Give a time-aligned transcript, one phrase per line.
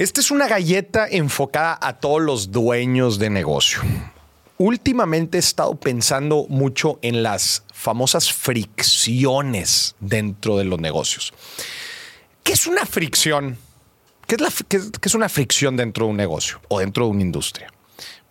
[0.00, 3.82] Esta es una galleta enfocada a todos los dueños de negocio.
[4.56, 11.34] Últimamente he estado pensando mucho en las famosas fricciones dentro de los negocios.
[12.42, 13.58] ¿Qué es una fricción?
[14.26, 14.38] ¿Qué
[15.02, 17.70] es, una fricción dentro de un negocio o dentro de una industria?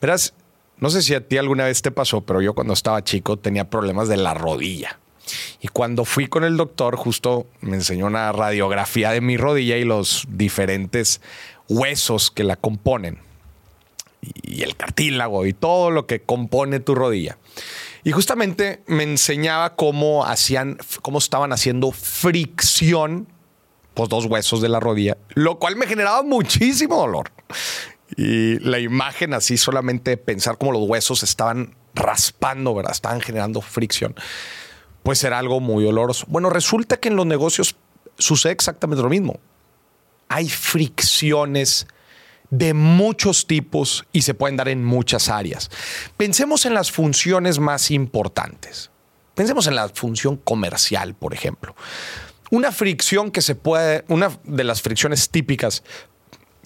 [0.00, 0.32] Verás,
[0.78, 3.68] no sé si a ti alguna vez te pasó, pero yo cuando estaba chico tenía
[3.68, 4.98] problemas de la rodilla.
[5.60, 9.84] Y cuando fui con el doctor, justo me enseñó una radiografía de mi rodilla y
[9.84, 11.20] los diferentes
[11.68, 13.18] huesos que la componen.
[14.42, 17.38] Y el cartílago y todo lo que compone tu rodilla.
[18.04, 23.26] Y justamente me enseñaba cómo hacían, cómo estaban haciendo fricción,
[23.94, 27.32] pues dos huesos de la rodilla, lo cual me generaba muchísimo dolor.
[28.16, 32.92] Y la imagen así, solamente pensar cómo los huesos estaban raspando, ¿verdad?
[32.92, 34.14] Estaban generando fricción
[35.08, 36.26] pues será algo muy oloroso.
[36.28, 37.76] Bueno, resulta que en los negocios
[38.18, 39.40] sucede exactamente lo mismo.
[40.28, 41.86] Hay fricciones
[42.50, 45.70] de muchos tipos y se pueden dar en muchas áreas.
[46.18, 48.90] Pensemos en las funciones más importantes.
[49.34, 51.74] Pensemos en la función comercial, por ejemplo.
[52.50, 55.84] Una fricción que se puede, una de las fricciones típicas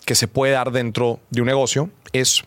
[0.05, 2.43] que se puede dar dentro de un negocio es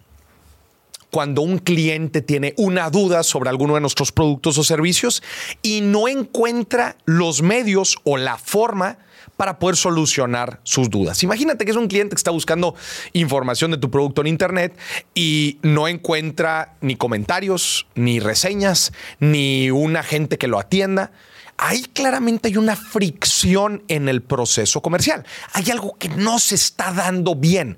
[1.12, 5.24] cuando un cliente tiene una duda sobre alguno de nuestros productos o servicios
[5.62, 8.98] y no encuentra los medios o la forma
[9.38, 11.24] para poder solucionar sus dudas.
[11.24, 12.76] Imagínate que es un cliente que está buscando
[13.14, 14.78] información de tu producto en Internet
[15.14, 21.12] y no encuentra ni comentarios, ni reseñas, ni un agente que lo atienda.
[21.58, 25.26] Ahí claramente hay una fricción en el proceso comercial.
[25.54, 27.78] Hay algo que no se está dando bien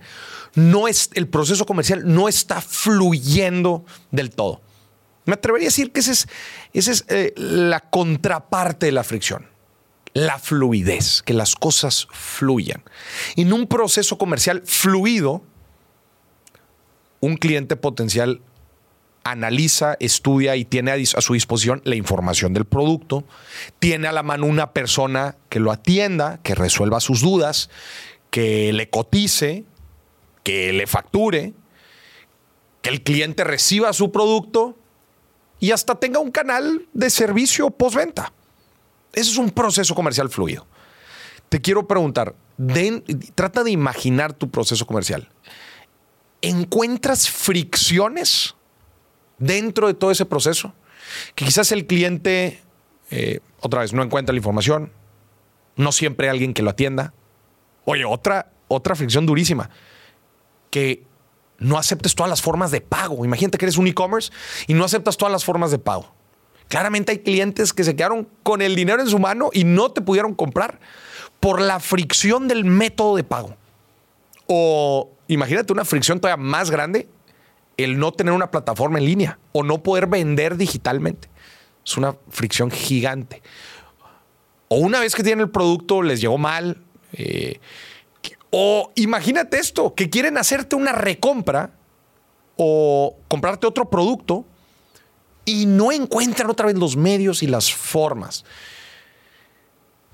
[0.57, 4.61] no es, el proceso comercial no está fluyendo del todo.
[5.25, 6.27] Me atrevería a decir que esa es,
[6.73, 9.45] es eh, la contraparte de la fricción,
[10.13, 12.83] la fluidez, que las cosas fluyan.
[13.35, 15.43] En un proceso comercial fluido,
[17.19, 18.41] un cliente potencial
[19.23, 23.25] analiza, estudia y tiene a, su disposición la información del producto,
[23.79, 27.69] tiene a la mano una persona que lo atienda, que resuelva sus dudas,
[28.29, 29.65] que le cotice,
[30.43, 31.53] que le facture,
[32.81, 34.77] que el cliente reciba su producto
[35.59, 38.31] y hasta tenga un canal de servicio postventa.
[39.13, 40.67] Ese es un proceso comercial fluido.
[41.49, 42.35] Te quiero preguntar,
[43.35, 45.29] trata de imaginar tu proceso comercial.
[46.41, 48.55] ¿Encuentras fricciones
[49.37, 50.73] dentro de todo ese proceso?
[51.35, 52.61] Que quizás el cliente,
[53.11, 54.91] eh, otra vez, no encuentra la información,
[55.77, 57.13] no siempre hay alguien que lo atienda.
[57.85, 59.69] Oye, otra, otra fricción durísima
[60.69, 61.05] que
[61.59, 63.23] no aceptes todas las formas de pago.
[63.23, 64.31] Imagínate que eres un e-commerce
[64.67, 66.13] y no aceptas todas las formas de pago.
[66.67, 70.01] Claramente hay clientes que se quedaron con el dinero en su mano y no te
[70.01, 70.79] pudieron comprar
[71.39, 73.55] por la fricción del método de pago.
[74.47, 77.07] O imagínate una fricción todavía más grande,
[77.77, 81.29] el no tener una plataforma en línea o no poder vender digitalmente.
[81.85, 83.41] Es una fricción gigante.
[84.67, 86.83] O una vez que tienen el producto, les llegó mal.
[87.13, 87.59] Eh,
[88.49, 91.71] o imagínate esto, que quieren hacerte una recompra
[92.57, 94.45] o comprarte otro producto
[95.47, 98.43] y no encuentran otra vez los medios y las formas.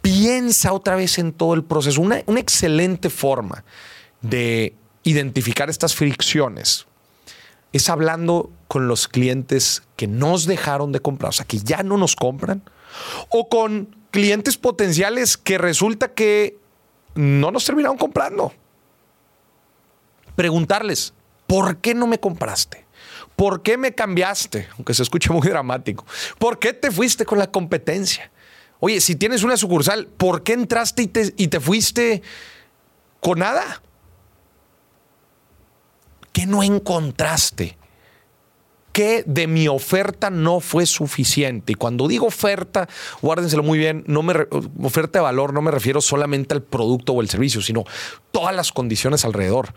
[0.04, 2.02] Piensa otra vez en todo el proceso.
[2.02, 3.66] Una, excelente forma
[4.22, 6.86] de identificar estas fricciones
[7.72, 11.98] es hablando con los clientes que nos dejaron de comprar, o sea, que ya no
[11.98, 12.62] nos compran,
[13.30, 16.60] o con clientes potenciales que resulta que
[17.16, 18.54] no nos terminaron comprando.
[20.36, 21.16] Preguntarles,
[21.48, 22.83] ¿por qué no me compraste?
[23.36, 24.68] ¿Por qué me cambiaste?
[24.78, 26.06] Aunque se escuche muy dramático.
[26.38, 28.32] ¿Por qué te fuiste con la competencia?
[28.80, 31.04] Oye, si tienes una sucursal, ¿por qué entraste
[31.38, 32.22] y te, fuiste
[33.22, 33.82] con nada?
[36.34, 37.78] ¿Qué no encontraste?
[38.92, 41.72] que de mi oferta no fue suficiente.
[41.72, 42.88] Y cuando digo oferta,
[43.24, 44.36] guárdenselo muy bien, no me
[44.84, 47.86] oferta de valor no me refiero solamente al producto o el servicio, sino
[48.32, 49.74] todas las condiciones alrededor.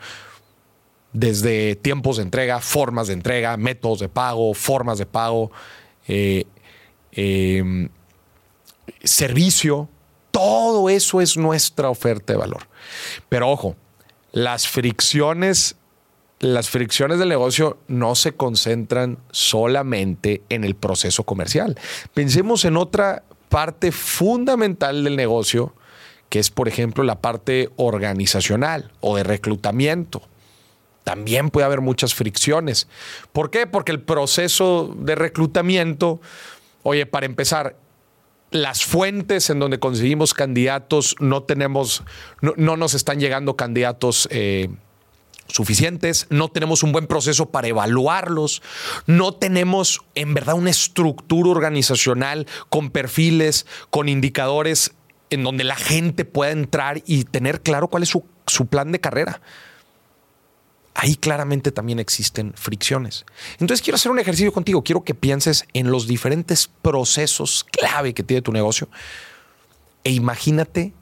[1.16, 5.50] Desde tiempos de entrega, formas de entrega, métodos de pago, formas de pago,
[6.06, 6.44] eh,
[7.12, 7.88] em,
[9.02, 9.88] servicio,
[10.30, 12.68] todo eso es nuestra oferta de valor.
[13.30, 13.76] Pero ojo,
[14.32, 15.76] las fricciones
[16.38, 21.78] las fricciones del negocio no se concentran solamente en el proceso comercial.
[22.12, 25.74] Pensemos en otra parte fundamental del negocio,
[26.28, 30.20] que es, por ejemplo, la parte organizacional o de reclutamiento.
[31.06, 32.88] También puede haber muchas fricciones.
[33.30, 33.68] ¿Por qué?
[33.68, 36.20] Porque el proceso de reclutamiento,
[36.82, 37.76] oye, para empezar,
[38.50, 42.02] las fuentes en donde conseguimos candidatos no tenemos,
[42.40, 44.68] no, no nos están llegando candidatos eh,
[45.46, 48.60] suficientes, no tenemos un buen proceso para evaluarlos,
[49.06, 54.92] no tenemos en verdad una estructura organizacional con perfiles, con indicadores
[55.30, 58.08] en donde la gente pueda entrar y tener claro cuál es
[58.46, 59.40] su plan de carrera
[60.96, 63.26] ahí claramente también existen fricciones.
[63.60, 68.22] Entonces quiero hacer un ejercicio contigo, quiero que pienses en los diferentes procesos clave que
[68.22, 68.88] tiene tu negocio
[70.04, 70.94] e imagínate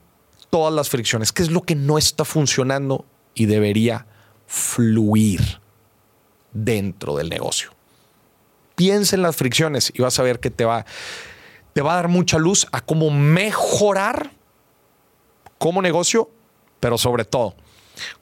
[0.50, 3.04] todas las fricciones, qué es lo que no está funcionando
[3.34, 4.06] y debería
[4.46, 5.60] fluir
[6.52, 7.70] dentro del negocio.
[8.74, 10.84] Piensa en las fricciones y vas a ver que te va,
[11.72, 14.32] te va a dar mucha luz a cómo mejorar
[15.58, 16.30] como negocio,
[16.80, 17.54] pero sobre todo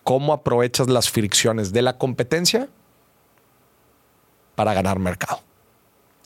[0.02, 2.69] cómo aprovechas las fricciones de la competencia
[4.54, 5.40] para ganar mercado.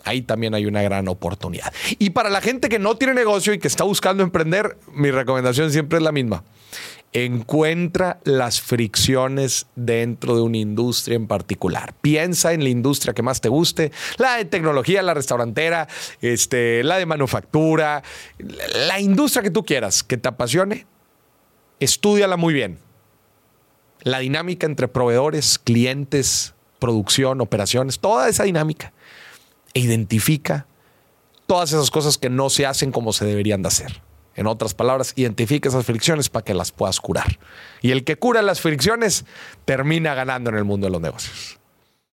[0.04, 1.72] Ahí también hay una gran oportunidad.
[1.98, 5.72] Y para la gente que no tiene negocio y que está buscando emprender, mi recomendación
[5.72, 6.44] siempre es la misma.
[7.12, 11.92] Encuentra las fricciones dentro de una industria en particular.
[12.00, 15.88] Piensa en la industria que más te guste, la de tecnología, la restaurantera,
[16.20, 18.04] este, la de manufactura,
[18.86, 20.86] la industria que tú quieras, que te apasione.
[21.80, 22.85] Estúdiala muy bien
[24.06, 28.92] la dinámica entre proveedores, clientes, producción, operaciones, toda esa dinámica.
[29.74, 30.68] E identifica
[31.48, 34.00] todas esas cosas que no se hacen como se deberían de hacer.
[34.36, 37.40] En otras palabras, identifica esas fricciones para que las puedas curar.
[37.82, 39.24] Y el que cura las fricciones
[39.64, 41.58] termina ganando en el mundo de los negocios.